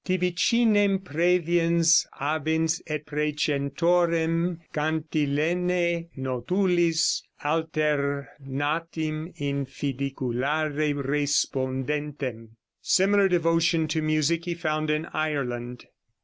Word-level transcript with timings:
["Tibicinem 0.03 0.97
præviens 1.05 2.07
habens 2.19 2.81
et 2.87 3.05
precentorem 3.05 4.57
cantilenæ 4.73 6.05
notulis 6.17 7.21
alternatim 7.45 9.31
in 9.37 9.67
fidiculare 9.67 10.95
respondentem."] 11.03 12.47
Similar 12.81 13.27
devotion 13.27 13.87
to 13.89 14.01
music 14.01 14.45
he 14.45 14.55
found 14.55 14.89
in 14.89 15.05
Ireland. 15.13 15.85